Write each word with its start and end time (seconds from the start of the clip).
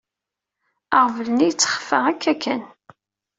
Aɣbel-nni 0.97 1.45
yettexfa 1.47 1.97
akka 2.11 2.33
kan. 2.41 2.61